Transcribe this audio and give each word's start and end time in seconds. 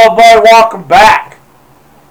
everybody, 0.00 0.40
welcome 0.44 0.84
back 0.84 1.38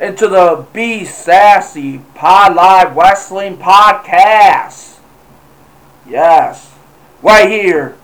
into 0.01 0.27
the 0.27 0.65
Be 0.73 1.05
Sassy 1.05 1.99
Pod 2.15 2.53
Live 2.53 2.97
Wrestling 2.97 3.55
Podcast. 3.55 4.97
Yes, 6.05 6.75
right 7.21 7.49
here 7.49 7.95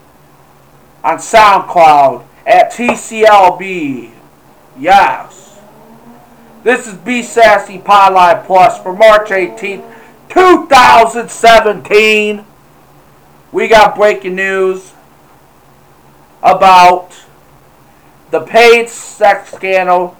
on 1.03 1.17
SoundCloud 1.17 2.23
at 2.47 2.71
TCLB. 2.71 4.11
Yes. 4.79 5.59
This 6.63 6.87
is 6.87 6.93
Be 6.93 7.21
Sassy 7.21 7.77
Pod 7.77 8.13
Live 8.13 8.45
Plus 8.45 8.81
for 8.81 8.95
March 8.95 9.31
18th, 9.31 9.83
2017. 10.29 12.45
We 13.51 13.67
got 13.67 13.97
breaking 13.97 14.35
news 14.35 14.93
about 16.41 17.22
the 18.33 18.41
paid 18.41 18.89
sex 18.89 19.53
scandal. 19.53 20.17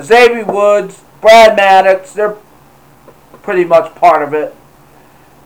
Xavier 0.00 0.44
Woods, 0.44 1.02
Brad 1.20 1.56
Maddox, 1.56 2.12
they're 2.12 2.36
pretty 3.42 3.64
much 3.64 3.96
part 3.96 4.22
of 4.22 4.32
it. 4.32 4.54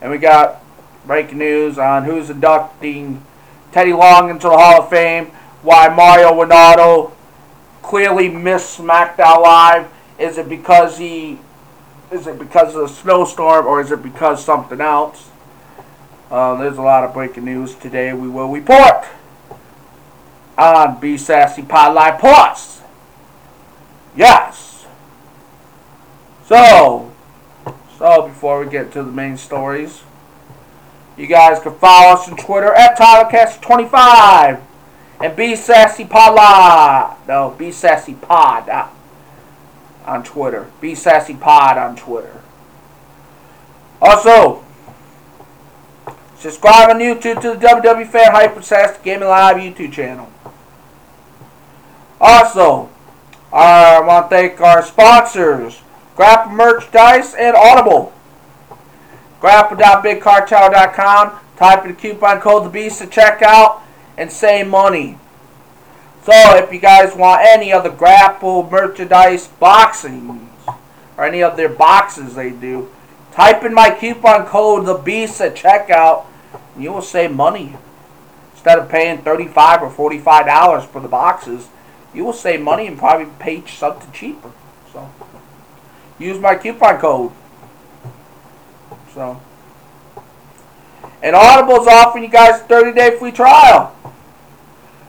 And 0.02 0.11
we 0.11 0.19
got 0.19 0.62
breaking 1.07 1.38
news 1.38 1.79
on 1.79 2.05
who's 2.05 2.29
inducting 2.29 3.25
Teddy 3.73 3.95
Long 3.95 4.29
into 4.29 4.47
the 4.47 4.59
Hall 4.59 4.83
of 4.83 4.91
Fame, 4.91 5.29
why 5.62 5.88
Mauro 5.88 6.45
Ranallo 6.45 7.12
clearly 7.80 8.29
missed 8.29 8.79
SmackDown 8.79 9.43
Live. 9.43 9.88
Is 10.19 10.37
it 10.37 10.51
because 10.51 10.99
he 10.99 11.38
is 12.10 12.27
it 12.27 12.38
because 12.38 12.74
of 12.74 12.83
the 12.83 12.88
snowstorm 12.88 13.66
or 13.66 13.80
is 13.80 13.91
it 13.91 14.02
because 14.02 14.45
something 14.45 14.83
else? 14.83 15.30
Uh, 16.30 16.57
there's 16.57 16.77
a 16.77 16.83
lot 16.83 17.05
of 17.05 17.15
breaking 17.15 17.47
news 17.47 17.74
today. 17.74 18.13
We 18.13 18.29
will 18.29 18.51
report 18.51 19.07
on 20.62 21.01
Be 21.01 21.16
Sassy 21.16 21.62
Pod 21.62 21.95
Live 21.95 22.21
Plus. 22.21 22.83
Yes. 24.16 24.87
So, 26.46 27.13
so 27.99 28.29
before 28.29 28.65
we 28.65 28.71
get 28.71 28.93
to 28.93 29.02
the 29.02 29.10
main 29.10 29.37
stories, 29.37 30.02
you 31.16 31.27
guys 31.27 31.60
can 31.60 31.74
follow 31.74 32.15
us 32.15 32.29
on 32.29 32.37
Twitter 32.37 32.73
at 32.74 32.96
TylerCast25 32.99 34.60
and 35.21 35.37
Be 35.37 35.57
Sassy 35.57 36.05
Pod 36.05 36.35
Live. 36.35 37.29
No, 37.29 37.55
Be 37.57 37.71
Sassy 37.71 38.15
Pod 38.15 38.68
uh, 38.68 38.88
on 40.07 40.24
Twitter. 40.24 40.71
Be 40.80 40.95
Sassy 40.95 41.35
Pod 41.35 41.79
on 41.79 41.96
Twitter. 41.96 42.40
Also, 44.01 44.65
subscribe 46.37 46.90
on 46.90 46.99
YouTube 46.99 47.40
to 47.40 47.51
the 47.51 47.66
WWE 47.66 48.07
Fan 48.07 48.33
Hyper 48.33 48.63
Sassy 48.63 48.99
Gaming 49.05 49.29
Live 49.29 49.57
YouTube 49.57 49.93
channel. 49.93 50.32
Also, 52.23 52.88
I 53.52 54.01
want 54.01 54.30
to 54.30 54.37
thank 54.37 54.60
our 54.60 54.80
sponsors, 54.80 55.82
Grapple 56.15 56.52
Merchandise 56.52 57.34
and 57.34 57.56
Audible. 57.56 58.12
Grapple.bigcartel.com. 59.40 61.40
Type 61.56 61.84
in 61.84 61.90
the 61.90 61.96
coupon 61.96 62.40
code 62.40 62.65
the 62.65 62.70
Beast 62.70 63.02
at 63.02 63.10
checkout 63.10 63.80
and 64.16 64.31
save 64.31 64.69
money. 64.69 65.19
So 66.22 66.32
if 66.56 66.72
you 66.72 66.78
guys 66.78 67.16
want 67.16 67.43
any 67.44 67.72
of 67.72 67.82
the 67.82 67.91
Grapple 67.91 68.70
merchandise 68.70 69.48
boxings 69.60 70.47
or 71.16 71.25
any 71.25 71.43
of 71.43 71.56
their 71.56 71.69
boxes 71.69 72.37
they 72.37 72.50
do, 72.50 72.88
type 73.32 73.65
in 73.65 73.75
my 73.75 73.91
coupon 73.91 74.47
code 74.47 74.87
the 74.87 74.94
Beast 74.94 75.41
at 75.41 75.56
checkout 75.56 76.26
and 76.75 76.84
you 76.84 76.93
will 76.93 77.03
save 77.03 77.32
money. 77.32 77.75
Instead 78.53 78.78
of 78.78 78.88
paying 78.88 79.19
35 79.19 79.82
or 79.82 79.91
$45 79.91 80.87
for 80.87 81.00
the 81.00 81.09
boxes, 81.09 81.69
you 82.15 82.25
will 82.25 82.32
save 82.32 82.60
money 82.60 82.87
and 82.87 82.99
probably 82.99 83.27
pay 83.38 83.62
something 83.66 84.10
cheaper. 84.12 84.53
So 84.93 85.10
use 86.19 86.38
my 86.38 86.55
coupon 86.55 86.99
code. 86.99 87.32
So 89.15 89.41
and 91.23 91.37
Audible's 91.37 91.87
offering 91.87 92.25
you 92.25 92.31
guys 92.31 92.61
a 92.61 92.65
30 92.65 92.93
day 92.93 93.17
free 93.19 93.33
trial. 93.33 93.95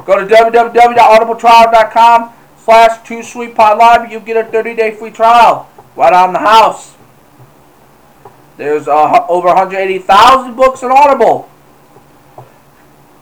Go 0.05 0.19
to 0.19 0.25
www.audibletrial.com 0.33 2.33
slash 2.57 3.07
two 3.07 3.23
sweet 3.23 3.55
pod 3.55 3.79
live 3.79 4.11
you 4.11 4.19
get 4.19 4.37
a 4.37 4.43
30 4.49 4.75
day 4.75 4.91
free 4.91 5.11
trial 5.11 5.69
right 5.95 6.13
on 6.13 6.33
the 6.33 6.39
house. 6.39 6.95
There's 8.57 8.87
uh, 8.87 9.25
over 9.27 9.47
180,000 9.47 10.55
books 10.55 10.83
in 10.83 10.91
Audible. 10.91 11.49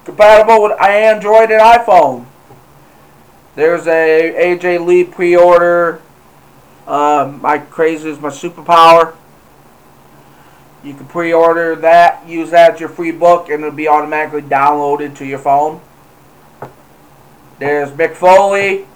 Compatible 0.03 0.63
with 0.63 0.81
Android 0.81 1.52
and 1.52 1.62
iPhone. 1.62 2.25
There's 3.62 3.86
a 3.86 4.58
AJ 4.58 4.88
Lee 4.88 5.04
pre-order. 5.04 6.02
Um, 6.88 7.40
my 7.44 7.60
crazy 7.60 8.10
is 8.10 8.20
my 8.20 8.30
superpower. 8.30 9.16
You 10.84 10.96
can 10.96 11.06
pre-order 11.06 11.76
that, 11.76 12.28
use 12.28 12.50
that 12.50 12.74
as 12.74 12.80
your 12.80 12.90
free 12.90 13.12
book, 13.12 13.50
and 13.50 13.64
it'll 13.64 13.76
be 13.76 13.88
automatically 13.88 14.42
downloaded 14.42 15.16
to 15.18 15.28
your 15.28 15.38
phone. 15.38 15.80
There's 17.60 17.92
Mick 17.92 18.16
Foley, 18.16 18.88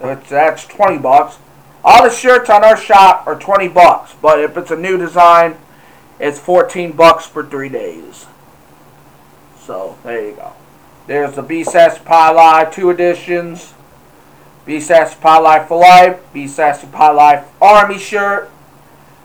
which 0.00 0.28
that's 0.28 0.66
20 0.66 0.98
bucks. 0.98 1.38
All 1.82 2.02
the 2.02 2.10
shirts 2.10 2.50
on 2.50 2.64
our 2.64 2.76
shop 2.76 3.26
are 3.26 3.38
20 3.38 3.68
bucks, 3.68 4.14
but 4.20 4.40
if 4.40 4.56
it's 4.56 4.70
a 4.70 4.76
new 4.76 4.96
design, 4.96 5.56
it's 6.18 6.38
14 6.38 6.92
bucks 6.92 7.26
for 7.26 7.44
three 7.44 7.68
days. 7.68 8.26
So 9.60 9.96
there 10.04 10.28
you 10.28 10.34
go. 10.34 10.52
There's 11.06 11.36
the 11.36 11.42
B 11.42 11.62
Sassy 11.62 12.00
Pie 12.04 12.32
Live 12.32 12.74
two 12.74 12.90
editions. 12.90 13.74
B 14.66 14.80
Sassy 14.80 15.16
Pie 15.20 15.38
Live 15.38 15.68
for 15.68 15.78
Life, 15.78 16.20
B 16.32 16.48
Sassy 16.48 16.88
Pie 16.88 17.12
Life 17.12 17.46
Army 17.62 17.98
shirt. 17.98 18.50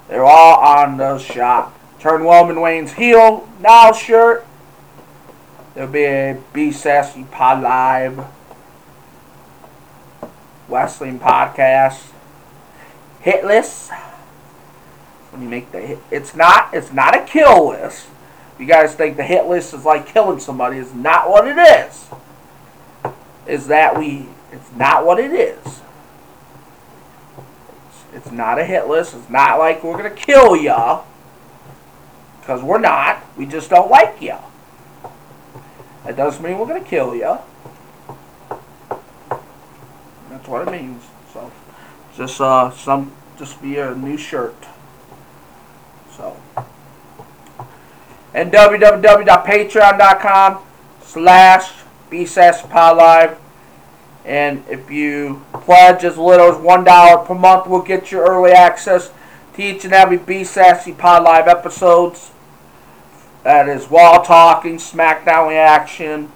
They're 0.07 0.24
all 0.24 0.59
on 0.59 0.97
the 0.97 1.18
shop. 1.18 1.78
Turn 2.00 2.22
Roman 2.22 2.59
Reigns 2.59 2.94
heel 2.94 3.50
now 3.59 3.91
shirt. 3.91 4.46
There'll 5.74 5.91
be 5.91 6.03
a 6.03 6.38
B 6.53 6.72
Sassy 6.72 7.24
Pie 7.24 7.59
Live 7.59 8.25
wrestling 10.69 11.19
podcast 11.19 12.11
hit 13.22 13.46
list. 13.46 13.91
When 15.32 15.41
you 15.41 15.49
make 15.49 15.72
the 15.72 15.79
hit, 15.79 15.99
it's 16.11 16.35
not 16.35 16.73
it's 16.73 16.91
not 16.91 17.16
a 17.16 17.23
kill 17.23 17.70
list. 17.70 18.08
You 18.59 18.66
guys 18.66 18.94
think 18.94 19.17
the 19.17 19.23
hit 19.23 19.47
list 19.47 19.73
is 19.73 19.85
like 19.85 20.05
killing 20.05 20.40
somebody? 20.40 20.78
It's 20.78 20.94
not 20.94 21.29
what 21.29 21.47
it 21.47 21.58
is. 21.58 22.09
Is 23.47 23.67
that 23.67 23.97
we? 23.97 24.28
It's 24.52 24.72
not 24.76 25.06
what 25.06 25.20
it 25.20 25.32
is. 25.32 25.82
It's, 28.14 28.32
not 28.32 28.59
a 28.59 28.66
hit 28.66 28.88
list. 28.88 29.16
It's 29.16 29.30
not 29.30 29.58
like 29.58 29.84
we're 29.84 29.98
gonna 29.98 30.09
kill 30.09 30.56
ya. 30.56 31.03
Because 32.40 32.62
we're 32.62 32.80
not. 32.80 33.24
We 33.38 33.46
just 33.46 33.70
don't 33.70 33.90
like 33.90 34.22
ya. 34.22 34.40
That 36.06 36.18
doesn't 36.18 36.44
mean 36.44 36.58
we're 36.58 36.68
gonna 36.68 36.82
kill 36.82 37.16
ya. 37.16 37.40
That's 40.30 40.48
what 40.48 40.68
it 40.68 40.72
means. 40.72 41.04
So, 41.34 41.52
just 42.16 42.42
uh, 42.42 42.72
some, 42.72 43.14
just 43.38 43.62
be 43.62 43.78
a 43.78 43.96
new 43.96 44.18
shirt. 44.18 44.56
So, 46.12 46.36
and 48.34 48.52
www.patreon.com 48.52 50.59
slash 51.04 51.72
bsassipodlive. 52.09 53.38
And 54.26 54.64
if 54.70 54.91
you 54.91 55.41
pledge 55.53 56.03
as 56.03 56.18
little 56.18 56.47
as 56.47 56.58
$1 56.58 57.26
per 57.26 57.34
month, 57.34 57.68
we'll 57.68 57.82
get 57.82 58.12
you 58.12 58.20
early 58.20 58.52
access 58.52 59.12
to 59.56 59.64
each 59.64 59.84
and 59.84 59.94
every 59.94 60.18
Be 60.18 60.44
Sassy 60.44 60.94
Pod 60.94 61.23
Live 61.23 61.47
episodes. 61.47 62.32
That 63.44 63.68
is 63.68 63.90
Wall 63.90 64.23
Talking, 64.23 64.78
SmackDown 64.78 65.50
Reaction, 65.50 66.32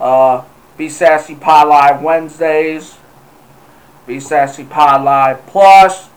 uh, 0.00 0.44
Be 0.76 0.88
Sassy 0.88 1.36
Pod 1.36 1.68
Live 1.68 2.02
Wednesdays, 2.02 2.96
Be 4.06 4.18
Sassy 4.18 4.64
Pod 4.64 5.04
Live 5.04 5.46
Plus, 5.46 6.08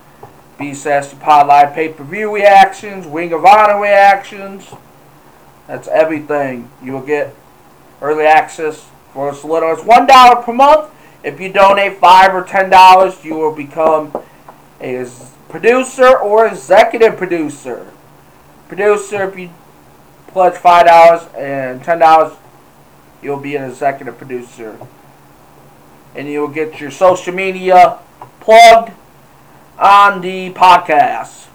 Be 0.57 0.73
Sassy 0.73 1.15
Pod 1.17 1.47
Live 1.47 1.75
Pay 1.75 1.89
Per 1.89 2.03
View 2.03 2.33
Reactions, 2.33 3.05
Wing 3.05 3.31
of 3.31 3.45
Honor 3.45 3.79
Reactions. 3.79 4.67
That's 5.67 5.87
everything. 5.87 6.69
You 6.83 6.93
will 6.93 7.05
get 7.05 7.35
early 8.01 8.25
access 8.25 8.89
for 9.13 9.29
as 9.29 9.43
little 9.43 9.69
as 9.69 9.79
$1 9.79 10.43
per 10.43 10.53
month. 10.53 10.89
If 11.23 11.39
you 11.39 11.51
donate 11.51 11.97
5 11.99 12.35
or 12.35 12.43
$10, 12.43 13.23
you 13.23 13.35
will 13.35 13.55
become 13.55 14.11
a 14.81 15.05
producer 15.47 16.17
or 16.17 16.47
executive 16.47 17.15
producer. 17.15 17.91
Producer, 18.67 19.29
if 19.29 19.39
you 19.39 19.49
pledge 20.27 20.55
$5 20.55 21.37
and 21.37 21.81
$10, 21.81 22.37
you'll 23.21 23.39
be 23.39 23.55
an 23.55 23.63
executive 23.63 24.17
producer. 24.17 24.77
And 26.13 26.27
you'll 26.27 26.49
get 26.49 26.81
your 26.81 26.91
social 26.91 27.33
media 27.33 27.99
plugged 28.39 28.91
on 29.79 30.21
the 30.21 30.51
podcast. 30.51 31.47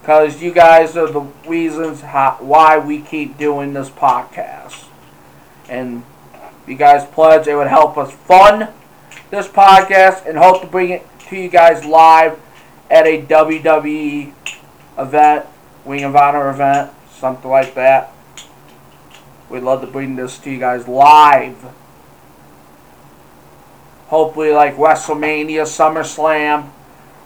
Because 0.00 0.40
you 0.40 0.52
guys 0.52 0.96
are 0.96 1.10
the 1.10 1.26
reasons 1.46 2.00
how, 2.00 2.36
why 2.40 2.78
we 2.78 3.00
keep 3.00 3.36
doing 3.36 3.74
this 3.74 3.90
podcast. 3.90 4.84
And 5.68 6.04
you 6.68 6.76
guys 6.76 7.06
pledge, 7.06 7.46
it 7.46 7.54
would 7.54 7.68
help 7.68 7.96
us 7.96 8.12
fund 8.12 8.68
this 9.30 9.48
podcast 9.48 10.26
and 10.26 10.38
hope 10.38 10.60
to 10.62 10.66
bring 10.66 10.90
it 10.90 11.06
to 11.28 11.36
you 11.36 11.48
guys 11.48 11.84
live 11.84 12.38
at 12.90 13.06
a 13.06 13.22
WWE 13.22 14.32
event, 14.98 15.46
Wing 15.84 16.04
of 16.04 16.16
Honor 16.16 16.48
event, 16.50 16.92
something 17.10 17.50
like 17.50 17.74
that. 17.74 18.12
We'd 19.48 19.62
love 19.62 19.80
to 19.80 19.86
bring 19.86 20.16
this 20.16 20.38
to 20.38 20.50
you 20.50 20.58
guys 20.58 20.88
live. 20.88 21.56
Hopefully, 24.08 24.50
like 24.50 24.76
WrestleMania, 24.76 25.62
SummerSlam, 25.62 26.70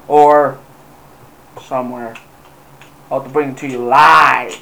or 0.08 0.58
somewhere. 1.62 2.16
Hope 3.08 3.24
to 3.24 3.30
bring 3.30 3.50
it 3.50 3.56
to 3.58 3.68
you 3.68 3.78
live. 3.78 4.58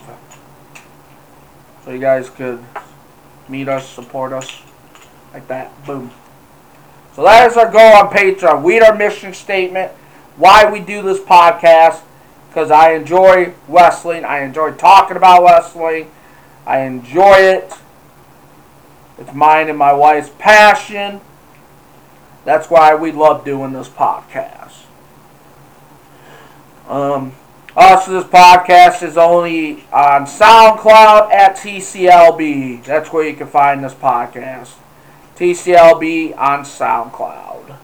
So 1.84 1.92
you 1.92 1.98
guys 1.98 2.28
could 2.28 2.64
meet 3.48 3.69
us, 3.69 3.88
support 3.88 4.32
us, 4.32 4.62
like 5.32 5.48
that. 5.48 5.86
Boom. 5.86 6.10
So 7.14 7.25
that 7.25 7.50
is 7.50 7.56
our 7.56 7.70
goal 7.70 7.96
on 7.96 8.10
Patreon. 8.10 8.64
Read 8.64 8.82
our 8.82 8.94
mission 8.94 9.34
statement. 9.34 9.92
Why 10.36 10.70
we 10.70 10.80
do 10.80 11.02
this 11.02 11.19
podcast. 11.19 12.02
Because 12.48 12.70
I 12.70 12.92
enjoy 12.92 13.54
wrestling. 13.66 14.25
I 14.25 14.40
enjoy 14.40 14.72
talking 14.72 15.16
about 15.16 15.42
wrestling. 15.42 16.10
I 16.66 16.80
enjoy 16.80 17.34
it. 17.34 17.72
It's 19.19 19.34
mine 19.34 19.69
and 19.69 19.78
my 19.78 19.92
wife's 19.92 20.30
passion. 20.38 21.20
That's 22.44 22.70
why 22.70 22.94
we 22.94 23.10
love 23.10 23.44
doing 23.44 23.72
this 23.72 23.88
podcast. 23.88 24.84
Um, 26.88 27.32
also, 27.76 28.12
this 28.12 28.25
podcast 28.25 29.02
is 29.02 29.19
only 29.19 29.84
on 29.92 30.25
SoundCloud 30.25 31.32
at 31.32 31.56
TCLB. 31.56 32.84
That's 32.84 33.12
where 33.12 33.28
you 33.28 33.36
can 33.36 33.46
find 33.46 33.84
this 33.84 33.94
podcast. 33.94 34.70
TCLB 35.38 36.37
on 36.37 36.64
SoundCloud. 36.64 37.76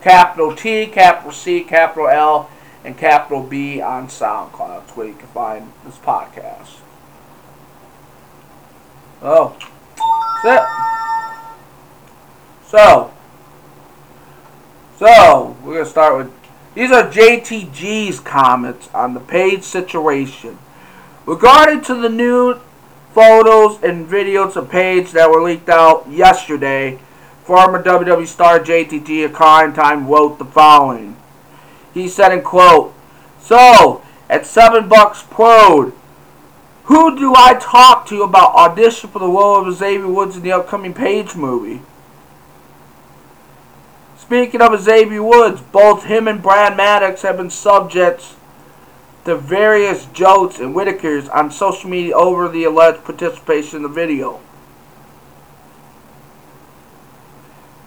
Capital 0.00 0.56
T, 0.56 0.86
capital 0.86 1.32
C, 1.32 1.62
capital 1.62 2.08
L, 2.08 2.48
and 2.82 2.96
capital 2.96 3.42
B 3.42 3.82
on 3.82 4.08
SoundCloud. 4.08 4.80
That's 4.80 4.96
where 4.96 5.08
you 5.08 5.14
can 5.14 5.28
find 5.28 5.70
this 5.84 5.98
podcast. 5.98 6.78
Oh, 9.20 9.54
that's 10.42 10.62
it. 10.62 10.68
So, 12.70 13.12
so 14.98 15.56
we're 15.62 15.74
gonna 15.74 15.86
start 15.86 16.16
with 16.16 16.32
these 16.74 16.90
are 16.90 17.04
JTG's 17.04 18.20
comments 18.20 18.88
on 18.94 19.12
the 19.12 19.20
Paige 19.20 19.62
situation 19.62 20.58
regarding 21.26 21.82
to 21.82 21.94
the 21.94 22.08
new 22.08 22.58
photos 23.14 23.80
and 23.82 24.08
videos 24.08 24.56
of 24.56 24.68
Paige 24.68 25.12
that 25.12 25.30
were 25.30 25.40
leaked 25.40 25.68
out 25.68 26.10
yesterday, 26.10 26.98
former 27.44 27.80
WWE 27.82 28.26
star 28.26 28.58
JTG 28.58 29.24
at 29.24 29.74
Time 29.74 30.08
wrote 30.08 30.38
the 30.38 30.44
following. 30.44 31.16
He 31.94 32.08
said 32.08 32.32
in 32.32 32.42
quote, 32.42 32.92
So, 33.40 34.02
at 34.28 34.46
7 34.46 34.88
bucks 34.88 35.22
prod, 35.22 35.92
who 36.84 37.16
do 37.16 37.32
I 37.36 37.54
talk 37.54 38.06
to 38.08 38.22
about 38.22 38.54
audition 38.54 39.08
for 39.08 39.20
the 39.20 39.28
role 39.28 39.66
of 39.66 39.74
Xavier 39.74 40.08
Woods 40.08 40.36
in 40.36 40.42
the 40.42 40.52
upcoming 40.52 40.92
Paige 40.92 41.36
movie? 41.36 41.82
Speaking 44.18 44.60
of 44.60 44.78
Xavier 44.80 45.22
Woods, 45.22 45.60
both 45.60 46.04
him 46.04 46.26
and 46.26 46.42
Brad 46.42 46.76
Maddox 46.76 47.22
have 47.22 47.36
been 47.36 47.50
subjects 47.50 48.34
the 49.24 49.36
various 49.36 50.06
jokes 50.06 50.58
and 50.58 50.74
Whitakers 50.74 51.28
on 51.34 51.50
social 51.50 51.88
media 51.88 52.14
over 52.14 52.48
the 52.48 52.64
alleged 52.64 53.04
participation 53.04 53.78
in 53.78 53.82
the 53.82 53.88
video. 53.88 54.40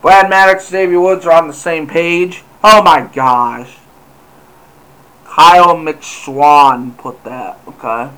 Brad 0.02 0.30
Maddox 0.30 0.66
and 0.66 0.72
Xavier 0.72 1.00
Woods 1.00 1.26
are 1.26 1.34
on 1.34 1.48
the 1.48 1.54
same 1.54 1.88
page. 1.88 2.44
Oh 2.64 2.82
my 2.82 3.10
gosh. 3.14 3.78
Kyle 5.26 5.76
McSwan 5.76 6.98
put 6.98 7.24
that, 7.24 7.60
okay? 7.68 8.12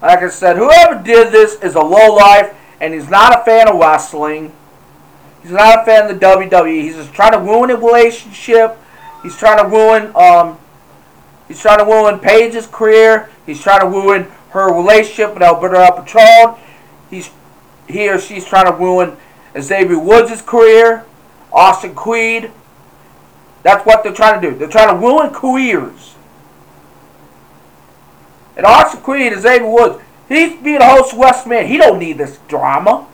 Like 0.00 0.18
I 0.18 0.28
said, 0.30 0.56
whoever 0.56 1.00
did 1.00 1.32
this 1.32 1.54
is 1.62 1.76
a 1.76 1.80
low 1.80 2.14
life 2.14 2.56
and 2.80 2.92
he's 2.92 3.08
not 3.08 3.40
a 3.40 3.44
fan 3.44 3.68
of 3.68 3.76
wrestling. 3.76 4.52
He's 5.42 5.50
not 5.50 5.80
a 5.80 5.84
fan 5.84 6.08
of 6.08 6.20
the 6.20 6.26
WWE. 6.26 6.82
He's 6.82 6.94
just 6.94 7.12
trying 7.12 7.32
to 7.32 7.38
ruin 7.38 7.70
a 7.70 7.76
relationship. 7.76 8.78
He's 9.22 9.36
trying 9.36 9.58
to 9.58 9.64
ruin 9.64 10.14
um 10.14 10.58
he's 11.48 11.60
trying 11.60 11.78
to 11.78 11.84
ruin 11.84 12.18
Paige's 12.18 12.66
career. 12.66 13.28
He's 13.44 13.60
trying 13.60 13.80
to 13.80 13.86
ruin 13.86 14.28
her 14.50 14.72
relationship 14.72 15.34
with 15.34 15.42
Alberto 15.42 15.76
El 15.76 16.02
Patron. 16.02 16.56
He's 17.10 17.30
he 17.88 18.08
or 18.08 18.18
she's 18.18 18.44
trying 18.44 18.66
to 18.66 18.72
ruin 18.72 19.16
Xavier 19.60 19.98
Woods' 19.98 20.40
career, 20.42 21.04
Austin 21.52 21.94
Creed. 21.94 22.50
That's 23.62 23.84
what 23.84 24.02
they're 24.02 24.12
trying 24.12 24.40
to 24.40 24.50
do. 24.50 24.56
They're 24.56 24.68
trying 24.68 24.88
to 24.88 25.00
ruin 25.06 25.30
careers. 25.30 26.14
And 28.56 28.66
Austin 28.66 29.00
Creed, 29.02 29.32
Xavier 29.38 29.68
Woods, 29.68 30.02
he's 30.28 30.60
being 30.60 30.80
a 30.80 30.88
host 30.88 31.12
of 31.12 31.18
West 31.18 31.46
Man. 31.46 31.66
He 31.66 31.78
don't 31.78 31.98
need 31.98 32.18
this 32.18 32.38
drama. 32.48 33.06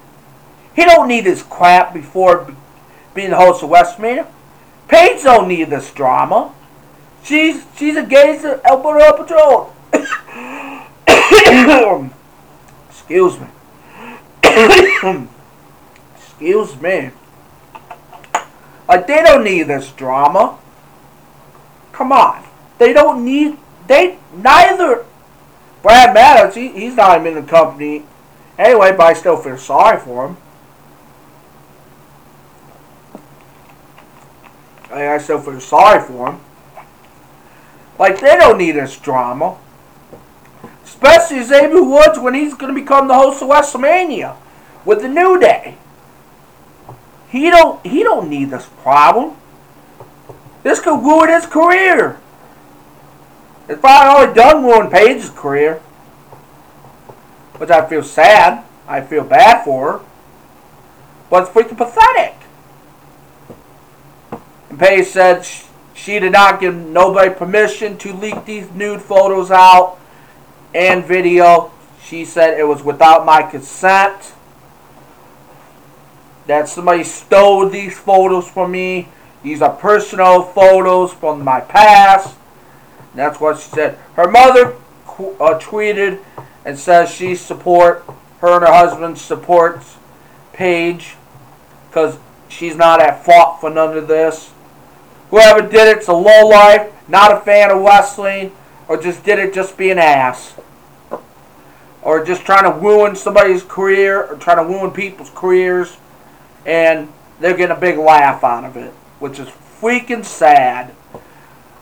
He 0.78 0.84
don't 0.84 1.08
need 1.08 1.22
this 1.22 1.42
crap 1.42 1.92
before 1.92 2.54
being 3.12 3.30
the 3.30 3.36
host 3.36 3.64
of 3.64 3.70
WrestleMania. 3.70 4.28
Paige 4.86 5.24
don't 5.24 5.48
need 5.48 5.70
this 5.70 5.90
drama. 5.90 6.54
She's 7.24 7.66
she's 7.76 7.96
engaged 7.96 8.42
to 8.42 8.64
Alberto 8.64 9.24
Patron. 9.24 9.66
Excuse 12.88 13.40
me. 13.40 13.48
Excuse 16.16 16.80
me. 16.80 17.10
Like 18.86 19.08
they 19.08 19.24
don't 19.24 19.42
need 19.42 19.64
this 19.64 19.90
drama. 19.90 20.58
Come 21.90 22.12
on. 22.12 22.44
They 22.78 22.92
don't 22.92 23.24
need 23.24 23.58
they 23.88 24.16
neither 24.32 25.04
Brad 25.82 26.14
Maddox, 26.14 26.54
he, 26.54 26.68
he's 26.68 26.94
not 26.94 27.20
even 27.20 27.36
in 27.36 27.44
the 27.44 27.50
company 27.50 28.04
anyway, 28.56 28.92
but 28.92 29.06
I 29.06 29.14
still 29.14 29.38
feel 29.38 29.58
sorry 29.58 29.98
for 29.98 30.28
him. 30.28 30.36
I, 34.90 35.18
feel 35.18 35.60
sorry 35.60 36.06
for 36.06 36.32
him. 36.32 36.40
Like, 37.98 38.20
they 38.20 38.36
don't 38.36 38.58
need 38.58 38.72
this 38.72 38.98
drama. 38.98 39.58
Especially 40.84 41.42
Xavier 41.42 41.82
Woods 41.82 42.18
when 42.18 42.34
he's 42.34 42.54
going 42.54 42.74
to 42.74 42.80
become 42.80 43.08
the 43.08 43.14
host 43.14 43.42
of 43.42 43.48
WrestleMania 43.48 44.36
with 44.84 45.02
the 45.02 45.08
New 45.08 45.38
Day. 45.38 45.76
He 47.28 47.50
don't 47.50 47.84
he 47.84 48.02
don't 48.02 48.30
need 48.30 48.50
this 48.50 48.66
problem. 48.82 49.36
This 50.62 50.80
could 50.80 51.02
ruin 51.02 51.28
his 51.28 51.46
career. 51.46 52.18
It's 53.68 53.80
probably 53.80 54.08
already 54.08 54.34
done 54.34 54.64
ruin 54.64 54.90
Paige's 54.90 55.30
career. 55.30 55.74
Which 57.58 57.70
I 57.70 57.86
feel 57.86 58.02
sad. 58.02 58.64
I 58.86 59.02
feel 59.02 59.24
bad 59.24 59.64
for 59.64 59.92
her. 59.92 60.00
But 61.28 61.42
it's 61.42 61.52
freaking 61.52 61.76
pathetic. 61.76 62.37
And 64.70 64.78
Paige 64.78 65.06
said 65.06 65.46
she 65.94 66.18
did 66.18 66.32
not 66.32 66.60
give 66.60 66.74
nobody 66.74 67.30
permission 67.34 67.98
to 67.98 68.12
leak 68.12 68.44
these 68.44 68.70
nude 68.72 69.02
photos 69.02 69.50
out 69.50 69.98
and 70.74 71.04
video. 71.04 71.72
She 72.04 72.24
said 72.24 72.58
it 72.58 72.64
was 72.64 72.82
without 72.82 73.26
my 73.26 73.42
consent. 73.42 74.32
That 76.46 76.68
somebody 76.68 77.04
stole 77.04 77.68
these 77.68 77.98
photos 77.98 78.48
from 78.48 78.72
me. 78.72 79.08
These 79.42 79.60
are 79.60 79.74
personal 79.74 80.42
photos 80.42 81.12
from 81.12 81.44
my 81.44 81.60
past. 81.60 82.36
That's 83.14 83.40
what 83.40 83.58
she 83.58 83.68
said. 83.70 83.98
Her 84.14 84.30
mother 84.30 84.76
uh, 85.18 85.58
tweeted 85.58 86.20
and 86.64 86.78
says 86.78 87.10
she 87.10 87.34
support 87.34 88.04
her 88.40 88.54
and 88.54 88.62
her 88.62 88.72
husband 88.72 89.18
supports 89.18 89.96
Paige 90.52 91.16
because 91.88 92.18
she's 92.48 92.76
not 92.76 93.00
at 93.00 93.24
fault 93.24 93.60
for 93.60 93.70
none 93.70 93.96
of 93.96 94.08
this. 94.08 94.52
Whoever 95.30 95.62
did 95.62 95.96
it's 95.96 96.08
a 96.08 96.12
low 96.12 96.48
life, 96.48 96.90
not 97.08 97.32
a 97.32 97.40
fan 97.40 97.70
of 97.70 97.82
wrestling, 97.82 98.52
or 98.88 99.00
just 99.00 99.24
did 99.24 99.38
it 99.38 99.52
just 99.52 99.76
be 99.76 99.90
an 99.90 99.98
ass. 99.98 100.54
Or 102.00 102.24
just 102.24 102.46
trying 102.46 102.64
to 102.64 102.78
ruin 102.78 103.14
somebody's 103.14 103.62
career, 103.62 104.24
or 104.24 104.36
trying 104.36 104.56
to 104.56 104.64
ruin 104.64 104.90
people's 104.90 105.30
careers, 105.34 105.98
and 106.64 107.12
they're 107.40 107.56
getting 107.56 107.76
a 107.76 107.80
big 107.80 107.98
laugh 107.98 108.42
out 108.42 108.64
of 108.64 108.76
it, 108.76 108.92
which 109.18 109.38
is 109.38 109.48
freaking 109.48 110.24
sad. 110.24 110.94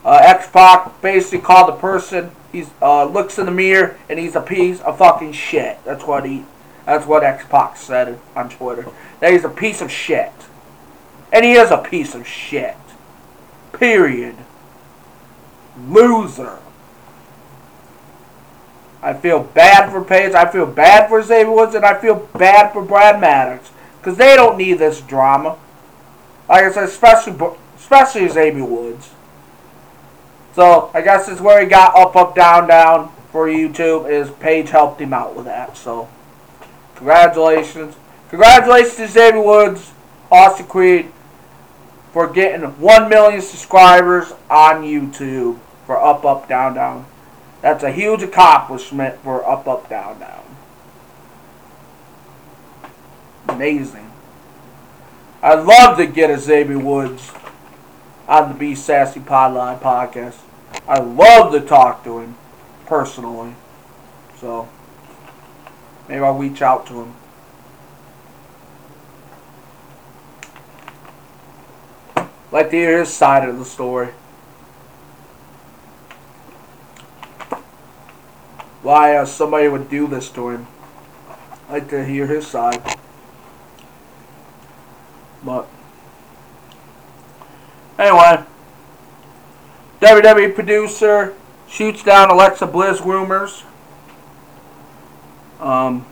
Uh, 0.04 0.20
X-Pac 0.22 1.00
basically 1.00 1.40
called 1.40 1.68
the 1.68 1.78
person, 1.78 2.30
he 2.52 2.64
uh, 2.80 3.04
looks 3.04 3.38
in 3.38 3.46
the 3.46 3.52
mirror, 3.52 3.98
and 4.08 4.18
he's 4.18 4.34
a 4.34 4.40
piece 4.40 4.80
of 4.80 4.98
fucking 4.98 5.32
shit. 5.32 5.78
That's 5.84 6.04
what 6.04 6.24
he, 6.24 6.44
that's 6.84 7.06
what 7.06 7.22
X-Pac 7.22 7.76
said 7.76 8.18
on 8.34 8.48
Twitter. 8.48 8.86
That 9.20 9.32
he's 9.32 9.44
a 9.44 9.48
piece 9.48 9.80
of 9.80 9.90
shit. 9.90 10.32
And 11.32 11.44
he 11.44 11.52
is 11.52 11.70
a 11.70 11.78
piece 11.78 12.14
of 12.14 12.26
shit. 12.26 12.76
Period. 13.78 14.36
Loser. 15.88 16.58
I 19.02 19.14
feel 19.14 19.40
bad 19.40 19.90
for 19.90 20.02
Paige. 20.02 20.34
I 20.34 20.50
feel 20.50 20.66
bad 20.66 21.08
for 21.08 21.22
Xavier 21.22 21.52
Woods, 21.52 21.74
and 21.74 21.84
I 21.84 21.94
feel 22.00 22.28
bad 22.36 22.72
for 22.72 22.82
Brad 22.82 23.20
Maddox 23.20 23.70
because 23.98 24.16
they 24.16 24.34
don't 24.34 24.56
need 24.56 24.74
this 24.74 25.00
drama. 25.00 25.56
Like 26.48 26.64
I 26.64 26.72
said, 26.72 26.84
especially 26.84 27.36
especially 27.76 28.28
Xavier 28.28 28.64
Woods. 28.64 29.10
So 30.54 30.90
I 30.94 31.02
guess 31.02 31.28
it's 31.28 31.40
where 31.40 31.60
he 31.60 31.66
got 31.66 31.94
up, 31.94 32.16
up, 32.16 32.34
down, 32.34 32.66
down 32.66 33.12
for 33.30 33.46
YouTube. 33.46 34.10
Is 34.10 34.30
Paige 34.30 34.70
helped 34.70 35.00
him 35.00 35.12
out 35.12 35.36
with 35.36 35.44
that. 35.44 35.76
So 35.76 36.08
congratulations, 36.96 37.94
congratulations 38.30 38.96
to 38.96 39.08
Xavier 39.08 39.42
Woods, 39.42 39.92
Austin 40.32 40.66
Creed, 40.66 41.12
for 42.16 42.26
getting 42.26 42.62
1 42.62 43.08
million 43.10 43.42
subscribers 43.42 44.32
on 44.48 44.82
YouTube 44.82 45.58
for 45.84 46.02
Up, 46.02 46.24
Up, 46.24 46.48
Down, 46.48 46.72
Down. 46.72 47.04
That's 47.60 47.84
a 47.84 47.92
huge 47.92 48.22
accomplishment 48.22 49.20
for 49.20 49.46
Up, 49.46 49.68
Up, 49.68 49.90
Down, 49.90 50.18
Down. 50.18 50.42
Amazing. 53.50 54.10
I'd 55.42 55.66
love 55.66 55.98
to 55.98 56.06
get 56.06 56.30
a 56.30 56.38
Xavier 56.38 56.78
Woods 56.78 57.32
on 58.26 58.48
the 58.48 58.54
Be 58.54 58.74
Sassy 58.74 59.20
Podline 59.20 59.78
podcast. 59.78 60.38
I 60.88 61.00
love 61.00 61.52
to 61.52 61.60
talk 61.60 62.02
to 62.04 62.20
him 62.20 62.34
personally. 62.86 63.54
So 64.38 64.70
maybe 66.08 66.22
I'll 66.22 66.38
reach 66.38 66.62
out 66.62 66.86
to 66.86 67.02
him. 67.02 67.14
Like 72.50 72.70
to 72.70 72.76
hear 72.76 73.00
his 73.00 73.12
side 73.12 73.48
of 73.48 73.58
the 73.58 73.64
story. 73.64 74.08
Why 78.82 79.16
uh, 79.16 79.24
somebody 79.24 79.68
would 79.68 79.90
do 79.90 80.06
this 80.06 80.30
to 80.30 80.50
him. 80.50 80.66
Like 81.68 81.88
to 81.90 82.04
hear 82.04 82.26
his 82.26 82.46
side. 82.46 82.80
But 85.44 85.68
anyway, 87.98 88.44
WWE 90.00 90.54
producer 90.54 91.34
shoots 91.68 92.02
down 92.02 92.30
Alexa 92.30 92.66
Bliss 92.66 93.00
rumors. 93.00 93.64
Um, 95.58 96.06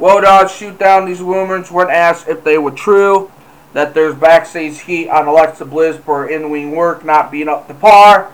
Road 0.00 0.22
Dogg 0.22 0.48
shoot 0.48 0.78
down 0.78 1.04
these 1.04 1.20
rumors 1.20 1.70
when 1.70 1.90
asked 1.90 2.26
if 2.26 2.42
they 2.42 2.56
were 2.56 2.70
true. 2.70 3.30
That 3.74 3.92
there's 3.92 4.14
backstage 4.14 4.80
heat 4.80 5.08
on 5.10 5.28
Alexa 5.28 5.66
Bliss 5.66 5.98
for 5.98 6.26
in-wing 6.26 6.72
work 6.72 7.04
not 7.04 7.30
being 7.30 7.48
up 7.48 7.68
to 7.68 7.74
par. 7.74 8.32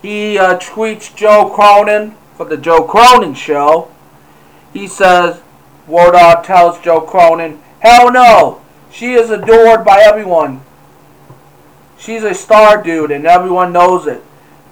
He 0.00 0.38
uh, 0.38 0.58
tweets 0.58 1.14
Joe 1.14 1.50
Cronin 1.50 2.16
for 2.34 2.46
the 2.46 2.56
Joe 2.56 2.82
Cronin 2.82 3.34
Show. 3.34 3.92
He 4.72 4.88
says, 4.88 5.40
Road 5.86 6.12
Dogg 6.12 6.44
tells 6.44 6.80
Joe 6.80 7.02
Cronin, 7.02 7.60
Hell 7.80 8.10
no! 8.10 8.62
She 8.90 9.12
is 9.12 9.30
adored 9.30 9.84
by 9.84 10.00
everyone. 10.00 10.62
She's 11.98 12.24
a 12.24 12.34
star 12.34 12.82
dude 12.82 13.10
and 13.10 13.26
everyone 13.26 13.72
knows 13.72 14.06
it. 14.06 14.22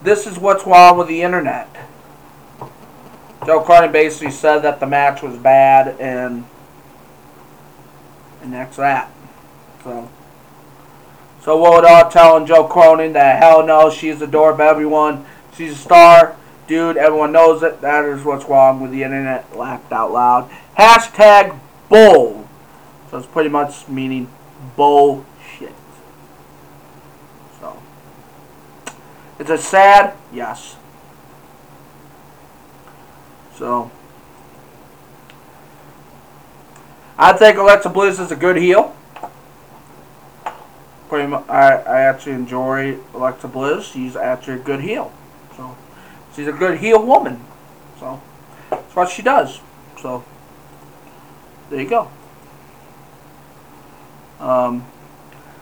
This 0.03 0.27
is 0.27 0.39
what's 0.39 0.67
wrong 0.67 0.97
with 0.97 1.09
the 1.09 1.23
internet. 1.23 1.69
Joe 3.45 3.61
Cronin 3.61 3.91
basically 3.91 4.31
said 4.31 4.61
that 4.61 4.79
the 4.79 4.87
match 4.87 5.23
was 5.23 5.37
bad, 5.37 6.01
and 6.01 6.45
and 8.43 8.53
that's 8.53 8.77
that. 8.77 9.11
So, 9.83 10.09
so 11.43 11.65
Road 11.65 11.83
Dogg 11.83 12.13
telling 12.13 12.47
Joe 12.47 12.65
Cronin 12.65 13.13
that 13.15 13.43
hell 13.43 13.67
no, 13.67 13.91
she's 13.91 14.21
the 14.21 14.27
door 14.27 14.53
by 14.53 14.69
everyone. 14.69 15.25
She's 15.57 15.73
a 15.73 15.77
star, 15.77 16.37
dude. 16.69 16.97
Everyone 16.97 17.33
knows 17.33 17.63
it. 17.63 17.81
That 17.81 18.05
is 18.05 18.25
what's 18.25 18.45
wrong 18.45 18.81
with 18.81 18.93
the 18.93 19.03
internet. 19.03 19.57
Laughed 19.57 19.93
out 19.93 20.13
loud. 20.13 20.51
Hashtag 20.79 21.59
bull. 21.89 22.49
So 23.11 23.19
it's 23.19 23.27
pretty 23.27 23.51
much 23.51 23.89
meaning 23.89 24.29
bullshit. 24.77 25.75
So, 27.61 27.83
it's 29.39 29.51
a 29.51 29.59
sad 29.59 30.15
yes. 30.33 30.77
So 33.63 33.93
I 37.17 37.33
think 37.33 37.59
Alexa 37.59 37.91
Bliss 37.91 38.19
is 38.19 38.33
a 38.33 38.35
good 38.35 38.57
heel. 38.57 38.93
Pretty 41.09 41.29
much, 41.29 41.49
I, 41.49 41.75
I 41.77 42.01
actually 42.01 42.33
enjoy 42.33 42.99
Alexa 43.15 43.47
Bliss. 43.47 43.87
She's 43.87 44.17
actually 44.17 44.55
a 44.55 44.65
good 44.65 44.81
heel. 44.81 45.13
So 45.57 45.77
she's 46.35 46.49
a 46.49 46.53
good 46.53 46.81
heel 46.81 47.07
woman. 47.07 47.41
So 48.01 48.21
that's 48.69 48.97
what 48.97 49.09
she 49.09 49.23
does. 49.23 49.61
So 50.01 50.25
there 51.71 51.83
you 51.83 51.89
go. 51.89 52.11
Um, 54.41 54.85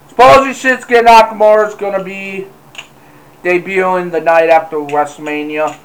supposedly 0.09 0.55
Shinsuke 0.55 1.05
Nakamura 1.05 1.69
is 1.69 1.75
going 1.75 1.99
to 1.99 2.03
be 2.03 2.47
debuting 3.45 4.11
the 4.11 4.23
night 4.23 4.49
after 4.49 4.79
WrestleMania. 4.79 5.79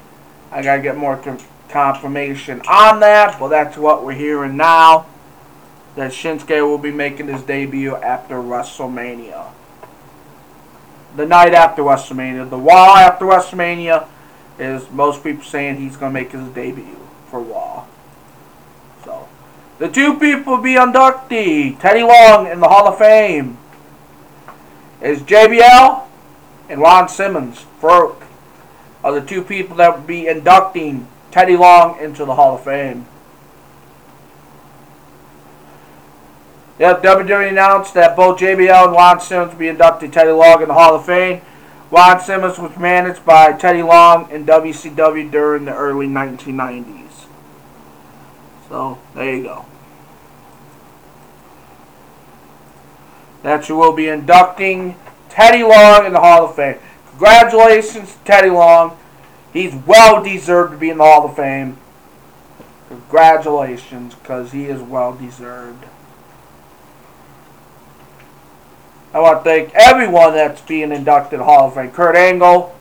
I 0.49 0.61
gotta 0.61 0.81
get 0.81 0.95
more 0.95 1.17
confirmation 1.69 2.61
on 2.67 2.99
that, 3.01 3.39
but 3.39 3.49
that's 3.49 3.77
what 3.77 4.05
we're 4.05 4.13
hearing 4.13 4.57
now. 4.57 5.05
That 5.95 6.11
Shinsuke 6.11 6.61
will 6.61 6.77
be 6.77 6.91
making 6.91 7.27
his 7.27 7.41
debut 7.43 7.95
after 7.95 8.35
WrestleMania. 8.35 9.45
The 11.15 11.25
night 11.25 11.53
after 11.53 11.83
WrestleMania. 11.83 12.49
The 12.49 12.57
Raw 12.57 12.95
after 12.97 13.25
WrestleMania 13.25 14.07
is 14.59 14.89
most 14.91 15.23
people 15.23 15.43
saying 15.43 15.77
he's 15.77 15.95
going 15.95 16.13
to 16.13 16.19
make 16.21 16.31
his 16.31 16.47
debut 16.49 16.99
for 17.29 17.39
Raw. 17.39 17.85
So, 19.05 19.27
the 19.79 19.87
two 19.87 20.19
people 20.19 20.57
be 20.57 20.73
inductee. 20.73 21.79
Teddy 21.79 22.03
Long 22.03 22.47
in 22.47 22.59
the 22.59 22.67
Hall 22.67 22.87
of 22.87 22.97
Fame 22.97 23.57
is 25.01 25.21
JBL 25.21 26.03
and 26.69 26.81
Ron 26.81 27.07
Simmons. 27.07 27.65
Farouk 27.81 28.23
are 29.03 29.13
the 29.13 29.25
two 29.25 29.41
people 29.41 29.77
that 29.77 29.95
will 29.95 30.07
be 30.07 30.27
inducting 30.27 31.07
Teddy 31.35 31.57
Long 31.57 31.99
into 31.99 32.23
the 32.23 32.33
Hall 32.33 32.55
of 32.55 32.63
Fame. 32.63 33.05
Yep, 36.79 37.03
WWE 37.03 37.49
announced 37.49 37.93
that 37.95 38.15
both 38.15 38.39
JBL 38.39 38.85
and 38.85 38.93
Ron 38.93 39.19
Simmons 39.19 39.51
will 39.51 39.59
be 39.59 39.67
inducted 39.67 40.13
Teddy 40.13 40.31
Long 40.31 40.61
in 40.61 40.69
the 40.69 40.73
Hall 40.73 40.95
of 40.95 41.05
Fame. 41.05 41.41
Ron 41.91 42.21
Simmons 42.21 42.57
was 42.57 42.77
managed 42.77 43.25
by 43.25 43.51
Teddy 43.51 43.83
Long 43.83 44.31
in 44.31 44.45
WCW 44.45 45.29
during 45.29 45.65
the 45.65 45.75
early 45.75 46.07
1990s. 46.07 47.25
So, 48.69 48.97
there 49.13 49.35
you 49.35 49.43
go. 49.43 49.65
That 53.43 53.67
you 53.67 53.75
will 53.75 53.91
be 53.91 54.07
inducting 54.07 54.95
Teddy 55.27 55.63
Long 55.63 56.05
in 56.05 56.13
the 56.13 56.21
Hall 56.21 56.45
of 56.45 56.55
Fame. 56.55 56.77
Congratulations, 57.09 58.15
Teddy 58.23 58.49
Long. 58.49 58.97
He's 59.55 59.73
well 59.73 60.21
deserved 60.21 60.73
to 60.73 60.77
be 60.77 60.89
in 60.89 60.97
the 60.97 61.05
Hall 61.05 61.29
of 61.29 61.37
Fame. 61.37 61.77
Congratulations, 62.89 64.13
because 64.13 64.51
he 64.51 64.65
is 64.65 64.81
well 64.81 65.13
deserved. 65.13 65.85
I 69.13 69.19
want 69.21 69.39
to 69.39 69.49
thank 69.49 69.73
everyone 69.73 70.33
that's 70.33 70.59
being 70.59 70.91
inducted 70.91 71.39
Hall 71.39 71.69
of 71.69 71.75
Fame. 71.75 71.89
Kurt 71.91 72.17
Angle, 72.17 72.77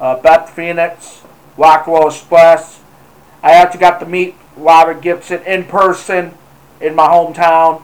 uh, 0.00 0.20
Beth 0.20 0.48
Phoenix, 0.50 1.24
Rock 1.56 1.88
'n' 1.88 1.94
Roll 1.94 2.06
Express. 2.06 2.78
I 3.42 3.54
actually 3.54 3.80
got 3.80 3.98
to 3.98 4.06
meet 4.06 4.36
Robert 4.56 5.02
Gibson 5.02 5.42
in 5.42 5.64
person 5.64 6.38
in 6.80 6.94
my 6.94 7.08
hometown 7.08 7.82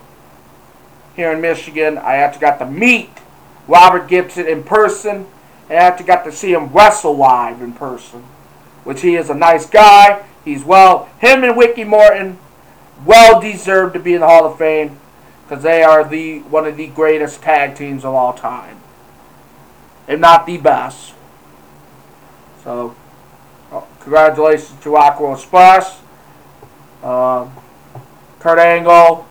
here 1.17 1.33
in 1.33 1.41
Michigan. 1.41 1.99
I 1.99 2.15
actually 2.15 2.43
got 2.43 2.61
to 2.61 2.67
meet 2.67 3.11
Robert 3.67 4.07
Gibson 4.07 4.47
in 4.47 4.63
person 4.63 5.27
and 5.69 5.79
I 5.79 5.83
actually 5.83 6.07
got 6.07 6.25
to 6.25 6.33
see 6.33 6.53
him 6.53 6.73
wrestle 6.73 7.17
live 7.17 7.61
in 7.61 7.73
person, 7.73 8.23
which 8.85 9.03
he 9.03 9.17
is 9.17 9.31
a 9.31 9.35
nice 9.35 9.67
guy. 9.67 10.25
He's 10.45 10.65
well, 10.65 11.09
him 11.19 11.45
and 11.45 11.57
Ricky 11.57 11.85
Morton 11.85 12.39
well 13.05 13.41
deserved 13.41 13.95
to 13.95 14.01
be 14.01 14.15
in 14.15 14.21
the 14.21 14.27
Hall 14.27 14.47
of 14.47 14.59
Fame 14.59 14.99
because 15.43 15.63
they 15.63 15.83
are 15.83 16.05
the 16.05 16.41
one 16.41 16.67
of 16.67 16.77
the 16.77 16.89
greatest 16.89 17.43
tag 17.43 17.77
teams 17.77 18.05
of 18.05 18.15
all 18.15 18.33
time, 18.33 18.79
if 20.07 20.19
not 20.19 20.47
the 20.47 20.59
best. 20.59 21.15
So, 22.65 22.95
oh, 23.73 23.87
congratulations 24.01 24.81
to 24.83 24.97
Aqua 24.97 25.35
Express, 25.35 26.01
uh, 27.03 27.49
Kurt 28.41 28.59
Angle, 28.59 29.27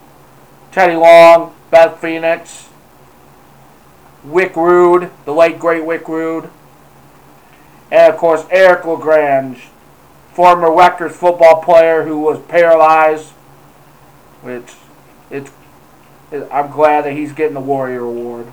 Teddy 0.72 0.96
Long, 0.96 1.54
Beth 1.70 2.00
Phoenix, 2.00 2.67
Rick 4.28 4.56
Rude, 4.56 5.10
the 5.26 5.34
late 5.34 5.58
great 5.58 5.84
Rick 5.84 6.08
Rude, 6.08 6.50
and 7.92 8.14
of 8.14 8.20
course 8.20 8.46
Eric 8.52 8.86
LeGrand, 8.86 9.58
former 10.34 10.70
Rutgers 10.70 11.16
football 11.16 11.62
player 11.64 12.04
who 12.04 12.20
was 12.20 12.40
paralyzed, 12.48 13.30
which 14.42 14.74
it's 15.32 15.52
I'm 16.52 16.72
glad 16.72 17.06
that 17.06 17.14
he's 17.14 17.32
getting 17.32 17.54
the 17.54 17.62
Warrior 17.62 18.02
Award. 18.02 18.48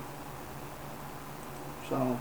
So, 1.89 2.17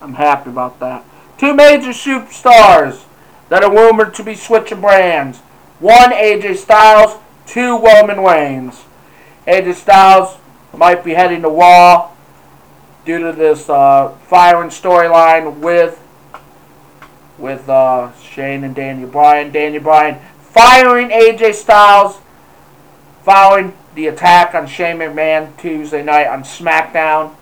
I'm 0.00 0.14
happy 0.14 0.48
about 0.48 0.80
that. 0.80 1.04
Two 1.36 1.54
major 1.54 1.90
superstars 1.90 3.04
that 3.50 3.62
are 3.62 3.70
rumored 3.70 4.14
to 4.14 4.24
be 4.24 4.34
switching 4.34 4.80
brands. 4.80 5.38
One, 5.78 6.10
AJ 6.10 6.56
Styles. 6.56 7.20
Two, 7.46 7.78
Roman 7.78 8.20
Reigns. 8.20 8.84
AJ 9.46 9.74
Styles 9.74 10.38
might 10.74 11.04
be 11.04 11.12
heading 11.12 11.42
to 11.42 11.48
Raw 11.48 12.10
due 13.08 13.18
to 13.18 13.32
this 13.32 13.70
uh, 13.70 14.10
firing 14.26 14.68
storyline 14.68 15.60
with 15.60 15.98
with 17.38 17.66
uh, 17.66 18.12
Shane 18.20 18.64
and 18.64 18.74
Daniel 18.74 19.08
Bryan. 19.08 19.50
Daniel 19.50 19.82
Bryan 19.82 20.20
firing 20.40 21.08
AJ 21.08 21.54
Styles 21.54 22.18
following 23.24 23.72
the 23.94 24.08
attack 24.08 24.54
on 24.54 24.66
Shane 24.66 24.98
McMahon 24.98 25.56
Tuesday 25.56 26.02
night 26.02 26.26
on 26.26 26.42
SmackDown. 26.42 27.34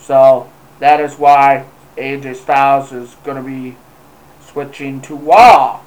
So 0.00 0.50
that 0.78 1.00
is 1.00 1.18
why 1.18 1.66
AJ 1.98 2.36
Styles 2.36 2.90
is 2.90 3.14
going 3.24 3.36
to 3.36 3.42
be 3.42 3.76
switching 4.40 5.02
to 5.02 5.16
Raw. 5.16 5.82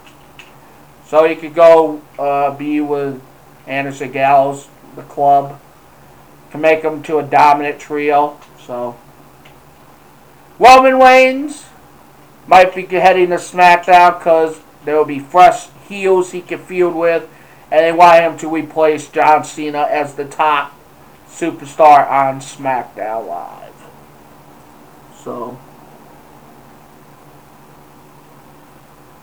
So 1.07 1.27
he 1.27 1.35
could 1.35 1.55
go 1.55 2.03
uh, 2.19 2.55
be 2.55 2.81
with 2.81 3.19
Anderson 3.65 4.11
Gallows, 4.11 4.67
the 4.95 5.01
club, 5.01 5.59
to 6.51 6.59
make 6.59 6.83
them 6.83 7.01
to 7.01 7.17
a 7.17 7.23
dominant 7.23 7.79
trio. 7.79 8.39
So 8.59 8.95
Roman 10.59 10.99
Reigns 10.99 11.65
might 12.47 12.73
be 12.73 12.83
heading 12.83 13.29
to 13.29 13.35
SmackDown 13.35 14.17
because 14.17 14.59
there 14.85 14.95
will 14.95 15.05
be 15.05 15.19
fresh 15.19 15.67
heels 15.87 16.31
he 16.31 16.41
can 16.41 16.59
feud 16.59 16.95
with 16.95 17.29
and 17.71 17.81
they 17.85 17.91
want 17.91 18.21
him 18.21 18.37
to 18.37 18.47
replace 18.47 19.07
John 19.09 19.43
Cena 19.43 19.83
as 19.83 20.15
the 20.15 20.25
top 20.25 20.73
superstar 21.29 22.09
on 22.09 22.39
SmackDown 22.39 23.27
Live. 23.27 23.73
So, 25.23 25.59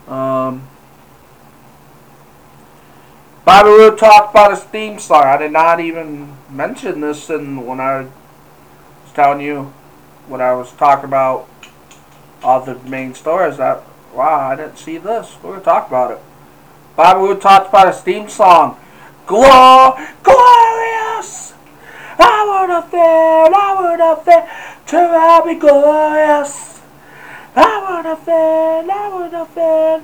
um, 0.06 0.68
Bobby 3.44 3.70
Roode 3.70 3.98
talked 3.98 4.32
about 4.32 4.50
his 4.50 4.62
theme 4.64 4.98
song. 4.98 5.24
I 5.24 5.38
did 5.38 5.52
not 5.52 5.80
even 5.80 6.36
mention 6.50 7.00
this 7.00 7.30
in 7.30 7.64
when 7.64 7.80
I 7.80 8.02
was 8.02 9.12
telling 9.14 9.40
you 9.40 9.72
when 10.28 10.40
I 10.40 10.52
was 10.54 10.72
talking 10.72 11.04
about 11.04 11.48
all 12.42 12.60
the 12.60 12.74
main 12.80 13.14
stories. 13.14 13.56
That 13.56 13.82
wow, 14.12 14.50
I 14.50 14.56
didn't 14.56 14.78
see 14.78 14.98
this. 14.98 15.36
We're 15.42 15.52
gonna 15.52 15.64
talk 15.64 15.88
about 15.88 16.12
it. 16.12 16.18
Bobby 16.96 17.20
Roode 17.20 17.40
talked 17.40 17.68
about 17.68 17.92
his 17.92 18.02
theme 18.02 18.28
song. 18.28 18.78
Glor 19.26 19.96
glorious! 20.22 21.54
I 22.18 22.60
would 22.60 22.70
have 22.70 22.90
fared, 22.90 23.52
I 23.52 23.90
would 23.90 24.00
have 24.00 24.22
fared 24.22 24.48
to 24.86 25.42
be 25.46 25.54
glorious. 25.58 26.80
I 27.56 27.96
would 27.96 28.04
have 28.04 28.18
fared, 28.20 28.88
I 28.88 29.14
would 29.14 29.32
have 29.32 29.48
fared. 29.48 30.02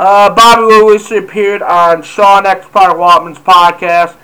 Uh, 0.00 0.34
Bobby 0.34 0.90
recently 0.90 1.18
appeared 1.18 1.60
on 1.60 2.02
Sean 2.02 2.46
X. 2.46 2.66
Power 2.68 2.96
Waltman's 2.96 3.38
podcast. 3.38 4.16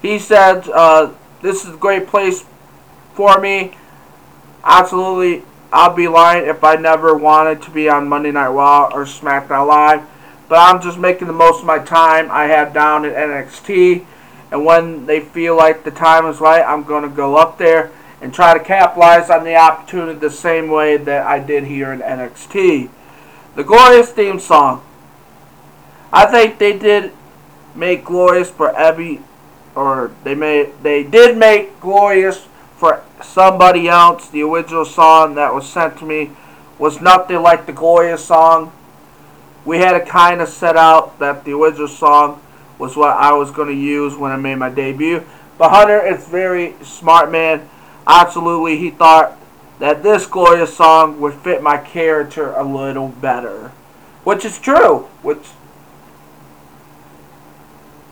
He 0.00 0.20
said, 0.20 0.68
uh, 0.68 1.12
this 1.42 1.64
is 1.64 1.74
a 1.74 1.76
great 1.76 2.06
place 2.06 2.44
for 3.14 3.40
me 3.40 3.74
Absolutely, 4.64 5.44
I'll 5.72 5.94
be 5.94 6.08
lying 6.08 6.46
if 6.46 6.64
I 6.64 6.76
never 6.76 7.14
wanted 7.14 7.60
to 7.62 7.70
be 7.70 7.86
on 7.88 8.08
Monday 8.08 8.30
Night 8.30 8.48
Raw 8.48 8.90
or 8.94 9.04
SmackDown 9.04 9.66
Live. 9.66 10.02
But 10.48 10.56
I'm 10.58 10.80
just 10.80 10.98
making 10.98 11.26
the 11.26 11.34
most 11.34 11.60
of 11.60 11.66
my 11.66 11.80
time 11.80 12.30
I 12.30 12.44
have 12.44 12.72
down 12.72 13.04
at 13.04 13.14
NXT. 13.14 14.06
And 14.50 14.64
when 14.64 15.04
they 15.04 15.20
feel 15.20 15.56
like 15.56 15.84
the 15.84 15.90
time 15.90 16.26
is 16.26 16.40
right, 16.40 16.62
I'm 16.62 16.84
going 16.84 17.02
to 17.02 17.14
go 17.14 17.36
up 17.36 17.58
there 17.58 17.90
and 18.22 18.32
try 18.32 18.56
to 18.56 18.62
capitalize 18.62 19.28
on 19.28 19.44
the 19.44 19.56
opportunity 19.56 20.18
the 20.18 20.30
same 20.30 20.68
way 20.68 20.96
that 20.96 21.26
I 21.26 21.40
did 21.40 21.64
here 21.64 21.92
in 21.92 22.00
NXT. 22.00 22.88
The 23.56 23.64
Glorious 23.64 24.12
theme 24.12 24.40
song. 24.40 24.82
I 26.14 26.26
think 26.26 26.58
they 26.60 26.78
did 26.78 27.12
make 27.74 28.04
Glorious 28.04 28.48
for 28.48 28.70
every, 28.76 29.20
or 29.74 30.12
they 30.22 30.36
made, 30.36 30.70
they 30.84 31.02
did 31.02 31.36
make 31.36 31.80
Glorious 31.80 32.46
for 32.76 33.02
somebody 33.20 33.88
else. 33.88 34.28
The 34.28 34.42
original 34.42 34.84
song 34.84 35.34
that 35.34 35.52
was 35.52 35.68
sent 35.68 35.98
to 35.98 36.04
me 36.04 36.30
was 36.78 37.00
nothing 37.00 37.42
like 37.42 37.66
the 37.66 37.72
glorious 37.72 38.24
song. 38.24 38.72
We 39.64 39.78
had 39.78 39.98
to 39.98 40.04
kind 40.04 40.40
of 40.40 40.48
set 40.48 40.76
out 40.76 41.18
that 41.18 41.44
the 41.44 41.52
original 41.52 41.88
song 41.88 42.40
was 42.78 42.96
what 42.96 43.16
I 43.16 43.32
was 43.32 43.50
going 43.50 43.68
to 43.68 43.74
use 43.74 44.14
when 44.14 44.30
I 44.30 44.36
made 44.36 44.56
my 44.56 44.70
debut. 44.70 45.24
But 45.58 45.70
Hunter 45.70 46.06
is 46.06 46.28
very 46.28 46.74
smart 46.82 47.32
man. 47.32 47.68
Absolutely, 48.06 48.76
he 48.76 48.90
thought 48.90 49.36
that 49.80 50.04
this 50.04 50.26
glorious 50.26 50.76
song 50.76 51.20
would 51.20 51.34
fit 51.34 51.60
my 51.60 51.78
character 51.78 52.52
a 52.52 52.62
little 52.62 53.08
better. 53.08 53.72
Which 54.22 54.44
is 54.44 54.60
true. 54.60 55.08
Which 55.22 55.48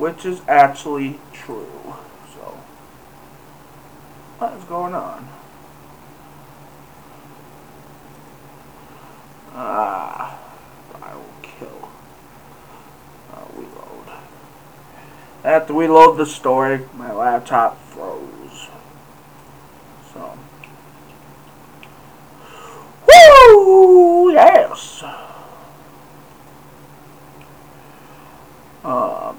which 0.03 0.27
is 0.27 0.41
actually 0.49 1.21
true. 1.33 1.95
So, 2.35 2.59
what 4.39 4.53
is 4.55 4.65
going 4.65 4.97
on? 4.97 5.29
Ah, 9.55 10.41
I 11.01 11.15
will 11.15 11.23
kill. 11.43 11.89
Uh, 13.33 13.45
reload. 13.55 14.19
After 15.45 15.73
we 15.73 15.87
load 15.87 16.17
the 16.17 16.27
story, 16.27 16.81
my 16.95 17.13
laptop 17.13 17.81
froze. 17.91 18.67
So. 20.13 20.37
Woo! 23.07 24.33
Yes! 24.33 25.05
Um. 28.83 29.39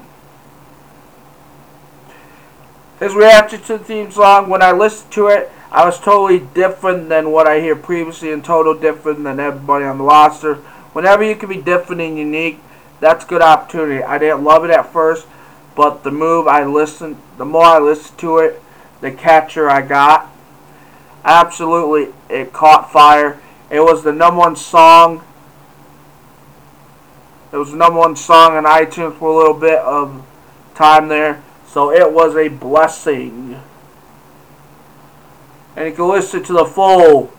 His 3.04 3.14
reaction 3.14 3.60
to 3.64 3.76
the 3.76 3.84
theme 3.84 4.10
song, 4.10 4.48
when 4.48 4.62
I 4.62 4.72
listened 4.72 5.12
to 5.12 5.26
it, 5.26 5.52
I 5.70 5.84
was 5.84 6.00
totally 6.00 6.38
different 6.38 7.10
than 7.10 7.32
what 7.32 7.46
I 7.46 7.60
hear 7.60 7.76
previously 7.76 8.32
and 8.32 8.42
total 8.42 8.72
different 8.72 9.24
than 9.24 9.38
everybody 9.38 9.84
on 9.84 9.98
the 9.98 10.04
roster. 10.04 10.54
Whenever 10.94 11.22
you 11.22 11.36
can 11.36 11.50
be 11.50 11.60
different 11.60 12.00
and 12.00 12.16
unique, 12.16 12.60
that's 13.00 13.26
a 13.26 13.28
good 13.28 13.42
opportunity. 13.42 14.02
I 14.02 14.16
didn't 14.16 14.42
love 14.42 14.64
it 14.64 14.70
at 14.70 14.90
first, 14.90 15.26
but 15.76 16.02
the 16.02 16.10
move 16.10 16.48
I 16.48 16.64
listened, 16.64 17.18
the 17.36 17.44
more 17.44 17.66
I 17.66 17.78
listened 17.78 18.16
to 18.20 18.38
it, 18.38 18.62
the 19.02 19.12
catcher 19.12 19.68
I 19.68 19.82
got. 19.82 20.30
Absolutely, 21.26 22.14
it 22.30 22.54
caught 22.54 22.90
fire. 22.90 23.38
It 23.68 23.80
was 23.80 24.02
the 24.02 24.14
number 24.14 24.38
one 24.38 24.56
song. 24.56 25.22
It 27.52 27.58
was 27.58 27.70
the 27.70 27.76
number 27.76 27.98
one 27.98 28.16
song 28.16 28.56
on 28.56 28.64
iTunes 28.64 29.18
for 29.18 29.28
a 29.28 29.36
little 29.36 29.60
bit 29.60 29.80
of 29.80 30.24
time 30.74 31.08
there. 31.08 31.42
So 31.74 31.90
it 31.90 32.12
was 32.12 32.36
a 32.36 32.46
blessing. 32.46 33.60
And 35.74 35.88
you 35.88 35.92
can 35.92 36.06
listen 36.06 36.44
to 36.44 36.52
the 36.52 36.64
full 36.64 37.32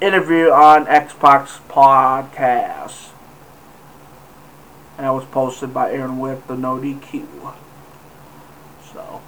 interview 0.00 0.50
on 0.50 0.86
Xbox 0.86 1.60
Podcast. 1.68 3.10
And 4.98 5.06
that 5.06 5.10
was 5.10 5.24
posted 5.26 5.72
by 5.72 5.92
Aaron 5.92 6.18
with 6.18 6.48
the 6.48 6.56
No 6.56 6.78
DQ. 6.78 7.28
So, 8.92 9.20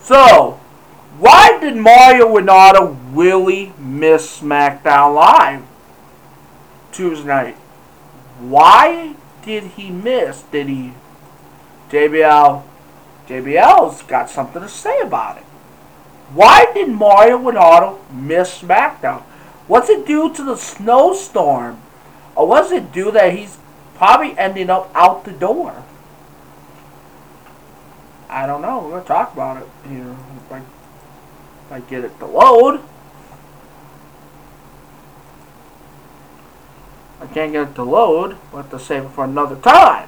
So, 0.00 0.60
why 1.18 1.58
did 1.60 1.76
Mauro 1.76 2.40
Ranallo 2.40 2.96
really 3.12 3.74
miss 3.78 4.40
SmackDown 4.40 5.14
Live 5.14 5.62
Tuesday 6.90 7.26
night? 7.26 7.56
Why 8.40 9.14
did 9.44 9.64
he 9.64 9.90
miss? 9.90 10.44
Did 10.44 10.68
he 10.68 10.94
JBL 11.90 12.62
JBL's 13.28 14.02
got 14.02 14.30
something 14.30 14.62
to 14.62 14.68
say 14.68 15.00
about 15.00 15.36
it. 15.36 15.44
Why 16.32 16.70
did 16.72 16.88
Mauro 16.88 17.38
Ranallo 17.38 18.10
miss 18.10 18.62
SmackDown? 18.62 19.22
Was 19.68 19.90
it 19.90 20.06
due 20.06 20.32
to 20.34 20.42
the 20.42 20.56
snowstorm? 20.56 21.82
Or 22.34 22.46
was 22.46 22.72
it 22.72 22.90
due 22.90 23.10
that 23.10 23.34
he's 23.34 23.58
probably 23.94 24.38
ending 24.38 24.70
up 24.70 24.90
out 24.94 25.24
the 25.24 25.32
door? 25.32 25.84
I 28.30 28.46
don't 28.46 28.62
know. 28.62 28.80
We're 28.80 28.90
going 28.90 29.02
to 29.02 29.08
talk 29.08 29.32
about 29.32 29.62
it 29.62 29.68
here. 29.88 30.16
If 30.46 30.52
I, 30.52 30.58
if 30.58 31.72
I 31.72 31.80
get 31.80 32.04
it 32.04 32.18
to 32.18 32.26
load. 32.26 32.80
I 37.20 37.26
can't 37.26 37.52
get 37.52 37.68
it 37.68 37.74
to 37.74 37.82
load. 37.82 38.36
We'll 38.52 38.62
have 38.62 38.70
to 38.70 38.78
save 38.78 39.04
it 39.04 39.10
for 39.10 39.24
another 39.24 39.56
time. 39.56 40.07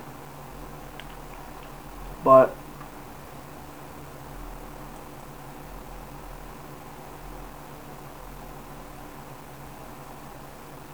But 2.23 2.55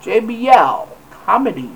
JBL 0.02 0.88
comedy. 1.10 1.70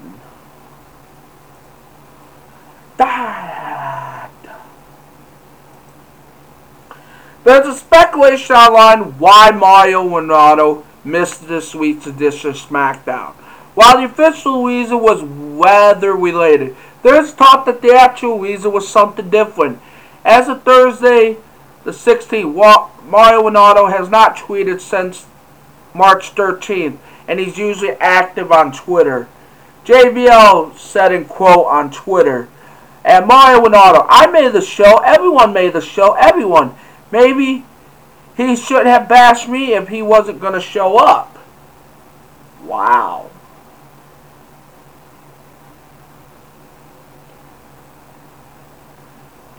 there's 7.44 7.66
a 7.66 7.74
speculation 7.74 8.54
online 8.54 9.18
why 9.18 9.50
Mauro 9.50 10.04
Ranallo 10.04 10.84
missed 11.02 11.48
this 11.48 11.74
week's 11.74 12.06
edition 12.06 12.50
of 12.50 12.56
SmackDown. 12.56 13.32
While 13.74 13.98
the 13.98 14.04
official 14.04 14.64
reason 14.64 15.00
was 15.00 15.22
weather 15.22 16.14
related, 16.14 16.76
there's 17.02 17.32
talk 17.32 17.66
that 17.66 17.82
the 17.82 17.92
actual 17.92 18.38
reason 18.38 18.72
was 18.72 18.88
something 18.88 19.30
different. 19.30 19.80
As 20.24 20.48
of 20.48 20.62
Thursday, 20.62 21.36
the 21.84 21.92
16th, 21.92 22.54
Mauro 23.04 23.42
Ranallo 23.42 23.90
has 23.90 24.10
not 24.10 24.36
tweeted 24.36 24.80
since 24.80 25.26
March 25.94 26.34
13th 26.34 26.98
and 27.26 27.38
he's 27.38 27.56
usually 27.56 27.92
active 27.92 28.50
on 28.50 28.72
Twitter. 28.72 29.28
JBL 29.84 30.76
said 30.76 31.12
in 31.12 31.24
quote 31.24 31.66
on 31.66 31.90
Twitter, 31.90 32.48
and 33.04 33.26
Mauro 33.26 33.64
Ranallo, 33.64 34.06
I 34.08 34.26
made 34.26 34.52
the 34.52 34.60
show, 34.60 34.98
everyone 34.98 35.52
made 35.52 35.72
the 35.72 35.80
show, 35.80 36.14
everyone. 36.14 36.74
Maybe 37.10 37.64
he 38.36 38.56
should 38.56 38.86
have 38.86 39.08
bashed 39.08 39.48
me 39.48 39.74
if 39.74 39.88
he 39.88 40.02
wasn't 40.02 40.40
going 40.40 40.54
to 40.54 40.60
show 40.60 40.98
up. 40.98 41.38
Wow. 42.62 43.29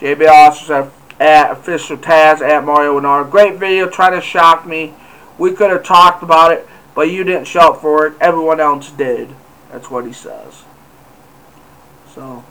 Also 0.04 0.66
said 0.66 0.92
at 1.20 1.52
official 1.52 1.98
Taz 1.98 2.42
at 2.42 2.66
Mauro 2.66 3.00
Ranallo. 3.00 3.30
Great 3.30 3.60
video, 3.60 3.88
trying 3.88 4.14
to 4.14 4.22
shock 4.22 4.66
me. 4.66 4.94
We 5.38 5.52
could 5.52 5.70
have 5.70 5.84
talked 5.84 6.24
about 6.24 6.52
it. 6.52 6.68
But 6.96 7.12
you 7.12 7.24
didn't 7.24 7.46
shout 7.46 7.80
for 7.80 8.08
it. 8.08 8.14
Everyone 8.20 8.60
else 8.60 8.92
did. 8.92 9.30
That's 9.72 9.90
what 9.90 10.06
he 10.06 10.12
says. 10.12 10.64
So. 12.14 12.44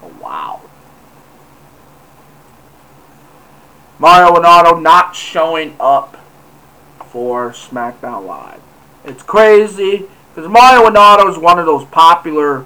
So, 0.00 0.12
wow. 0.22 0.62
Mauro 3.98 4.40
Ranallo 4.40 4.80
not 4.80 5.14
showing 5.14 5.76
up 5.78 6.16
for 7.06 7.50
SmackDown 7.50 8.24
Live. 8.24 8.60
It's 9.04 9.22
crazy. 9.22 10.06
Because 10.34 10.48
Mauro 10.48 10.88
Ranallo 10.88 11.28
is 11.28 11.36
one 11.36 11.58
of 11.58 11.66
those 11.66 11.84
popular 11.86 12.64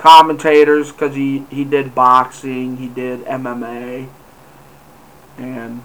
commentators 0.00 0.90
because 0.90 1.14
he, 1.14 1.44
he 1.50 1.62
did 1.62 1.94
boxing, 1.94 2.78
he 2.78 2.88
did 2.88 3.20
MMA. 3.26 4.08
And 5.36 5.82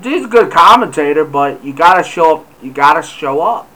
he's 0.00 0.24
a 0.24 0.28
good 0.28 0.52
commentator, 0.52 1.24
but 1.24 1.64
you 1.64 1.72
gotta 1.72 2.04
show 2.04 2.36
up. 2.36 2.46
You 2.62 2.72
gotta 2.72 3.02
show 3.02 3.40
up. 3.40 3.68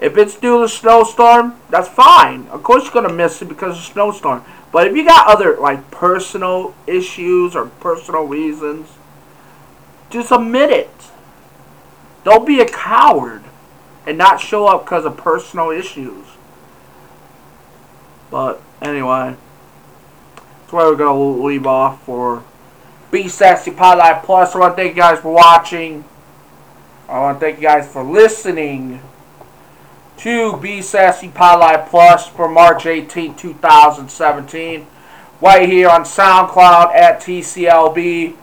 If 0.00 0.16
it's 0.16 0.34
due 0.34 0.58
to 0.58 0.64
a 0.64 0.68
snowstorm, 0.68 1.60
that's 1.68 1.88
fine. 1.88 2.48
Of 2.48 2.64
course, 2.64 2.84
you're 2.84 2.92
gonna 2.92 3.12
miss 3.12 3.40
it 3.40 3.48
because 3.48 3.78
of 3.78 3.84
snowstorm. 3.84 4.44
But 4.72 4.88
if 4.88 4.96
you 4.96 5.04
got 5.04 5.28
other 5.28 5.56
like 5.58 5.90
personal 5.92 6.74
issues 6.88 7.54
or 7.54 7.66
personal 7.66 8.24
reasons, 8.24 8.88
just 10.10 10.32
admit 10.32 10.70
it. 10.70 10.90
Don't 12.24 12.46
be 12.46 12.60
a 12.60 12.68
coward 12.68 13.44
and 14.06 14.18
not 14.18 14.40
show 14.40 14.66
up 14.66 14.84
because 14.84 15.04
of 15.04 15.16
personal 15.16 15.70
issues. 15.70 16.26
But 18.30 18.62
anyway, 18.80 19.36
that's 20.36 20.72
where 20.72 20.86
we're 20.86 20.96
gonna 20.96 21.20
leave 21.20 21.66
off 21.66 22.02
for 22.04 22.44
be 23.10 23.28
Sassy 23.28 23.72
Pod 23.72 24.22
Plus. 24.22 24.54
I 24.54 24.58
want 24.58 24.76
to 24.76 24.82
thank 24.82 24.94
you 24.94 25.02
guys 25.02 25.18
for 25.18 25.32
watching. 25.32 26.04
I 27.08 27.18
want 27.18 27.40
to 27.40 27.44
thank 27.44 27.56
you 27.56 27.64
guys 27.64 27.90
for 27.92 28.04
listening 28.04 29.02
to 30.18 30.56
Be 30.58 30.80
Sassy 30.80 31.28
Pod 31.28 31.88
Plus 31.88 32.28
for 32.28 32.48
March 32.48 32.86
18, 32.86 33.34
2017. 33.34 34.86
Right 35.40 35.68
here 35.68 35.88
on 35.88 36.04
SoundCloud 36.04 36.94
at 36.94 37.20
TCLB. 37.20 38.36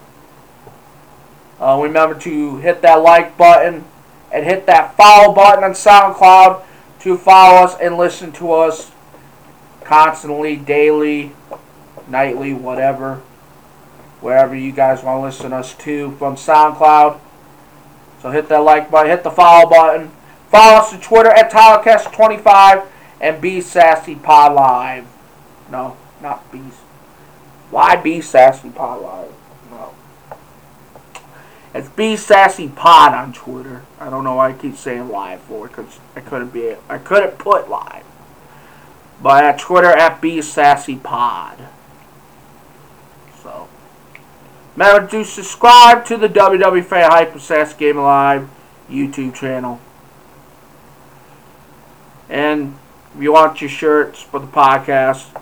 Uh, 1.62 1.80
remember 1.82 2.20
to 2.20 2.58
hit 2.58 2.82
that 2.82 2.96
like 2.96 3.38
button 3.38 3.86
and 4.34 4.44
hit 4.44 4.66
that 4.66 4.98
follow 4.98 5.34
button 5.34 5.64
on 5.64 5.72
SoundCloud 5.72 6.64
to 7.00 7.18
follow 7.18 7.64
us 7.64 7.78
and 7.80 7.96
listen 7.96 8.34
to 8.34 8.52
us 8.52 8.92
constantly, 9.88 10.56
daily, 10.56 11.32
nightly, 12.08 12.54
whatever 12.54 13.22
wherever 14.22 14.56
you 14.56 14.72
guys 14.72 15.04
want 15.04 15.18
to 15.18 15.22
listen 15.22 15.52
to 15.52 15.58
us 15.58 15.76
to 15.76 16.12
from 16.18 16.36
SoundCloud. 16.36 17.20
So 18.22 18.32
hit 18.32 18.50
that 18.50 18.58
like 18.58 18.90
button, 18.90 19.12
hit 19.12 19.24
the 19.24 19.32
follow 19.32 19.70
button. 19.70 20.12
Follow 20.50 20.78
us 20.80 20.94
on 20.94 21.02
Twitter 21.02 21.30
at 21.30 21.52
TylerCast25 21.52 22.86
and 23.22 23.42
Be 23.42 23.62
Sassy 23.62 24.16
Pod 24.16 24.54
Live. 24.54 25.06
No, 25.70 25.98
not 26.22 26.52
Be. 26.52 26.60
Why 27.70 27.96
Be 27.96 28.22
Sassy 28.22 28.70
Pod 28.70 29.02
Live? 29.02 29.34
No. 29.70 29.94
It's 31.74 31.90
Be 31.90 32.16
Sassy 32.16 32.70
Pod 32.70 33.14
on 33.14 33.34
Twitter. 33.34 33.84
I 34.00 34.10
don't 34.10 34.24
know 34.24 34.36
why 34.36 34.50
I 34.50 34.54
keep 34.54 34.78
saying 34.78 35.10
live 35.10 35.42
for 35.42 35.68
it 35.68 35.70
because 35.70 36.00
I 36.16 36.22
couldn't 36.22 36.54
be. 36.54 36.76
I 36.90 36.98
couldn't 36.98 37.38
put 37.38 37.70
live. 37.70 38.07
At 39.26 39.60
Twitter 39.60 39.92
at 39.92 40.22
Be 40.22 40.42
Sassy 40.42 40.96
Pod. 40.96 41.68
Remember 44.78 45.10
to 45.10 45.26
subscribe 45.26 46.06
to 46.06 46.16
the 46.18 46.30
WW 46.30 46.86
Fan 46.86 47.40
Sass 47.40 47.74
Game 47.74 47.98
Live 47.98 48.48
YouTube 48.88 49.34
channel. 49.34 49.82
And 52.30 52.78
if 53.16 53.24
you 53.24 53.34
want 53.34 53.60
your 53.60 53.72
shirts 53.72 54.22
for 54.22 54.40
the 54.40 54.46
podcast, 54.46 55.36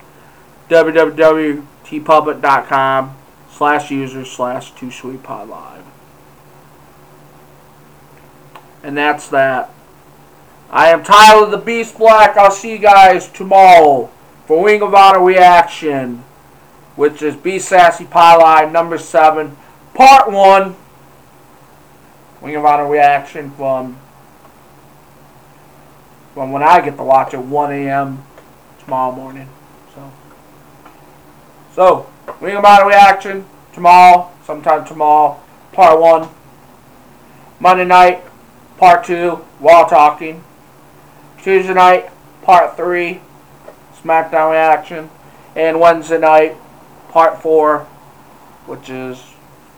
www.teepublic.com 0.70 3.18
slash 3.52 3.92
user 3.92 4.24
slash 4.24 4.72
two 4.72 4.90
sweet 4.90 5.22
pod 5.22 5.50
live. 5.50 5.84
And 8.84 8.96
that's 8.96 9.28
that. 9.28 9.70
I 10.76 10.90
am 10.90 11.06
Tyler 11.06 11.50
the 11.50 11.58
Beast 11.58 11.98
Black. 11.98 12.36
I'll 12.36 12.52
see 12.52 12.74
you 12.74 12.78
guys 12.78 13.30
tomorrow 13.30 14.10
for 14.46 14.62
Wing 14.62 14.82
of 14.82 14.94
Honor 14.94 15.24
reaction 15.24 16.22
which 16.98 17.22
is 17.22 17.34
Be 17.34 17.60
Sassy 17.60 18.04
Pie 18.04 18.70
number 18.70 18.98
7, 18.98 19.56
part 19.94 20.30
1. 20.30 20.76
Wing 22.42 22.56
of 22.58 22.66
Honor 22.66 22.90
reaction 22.90 23.52
from, 23.52 23.98
from 26.34 26.52
when 26.52 26.62
I 26.62 26.82
get 26.82 26.98
to 26.98 27.04
watch 27.04 27.34
at 27.34 27.42
1 27.42 27.72
a.m. 27.72 28.24
tomorrow 28.80 29.16
morning. 29.16 29.48
So, 29.94 30.12
so 31.74 32.12
Ring 32.42 32.58
of 32.58 32.66
Honor 32.66 32.88
reaction 32.90 33.46
tomorrow, 33.72 34.30
sometime 34.46 34.86
tomorrow, 34.86 35.40
part 35.72 36.02
1. 36.02 36.28
Monday 37.62 37.86
night, 37.86 38.24
part 38.78 39.06
2, 39.06 39.32
while 39.60 39.88
talking. 39.88 40.44
Tuesday 41.46 41.76
night, 41.76 42.10
part 42.42 42.76
3, 42.76 43.22
SmackDown 44.02 44.50
reaction. 44.50 45.12
And 45.56 45.80
Wednesday 45.80 46.18
night, 46.18 46.56
part 47.10 47.40
four, 47.40 47.82
which 48.66 48.90
is 48.90 49.24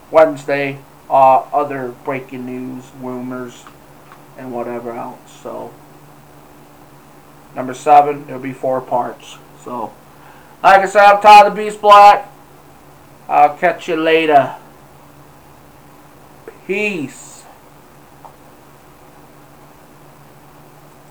Wednesday, 0.10 0.80
uh, 1.10 1.40
other 1.52 1.90
breaking 2.06 2.46
news, 2.46 2.86
rumors, 3.02 3.66
and 4.38 4.54
whatever 4.54 4.94
else. 4.94 5.20
So, 5.44 5.74
number 7.54 7.74
seven, 7.74 8.24
it'll 8.30 8.40
be 8.40 8.54
four 8.54 8.80
parts. 8.80 9.38
So, 9.62 9.92
Like 10.64 10.84
I 10.84 10.86
said, 10.86 11.04
I'm 11.04 11.22
Todd 11.22 11.52
the 11.52 11.56
Beast 11.56 11.82
Black. 11.82 12.32
I'll 13.28 13.58
catch 13.58 13.90
you 13.90 13.98
later. 13.98 14.56
Peace. 16.66 17.37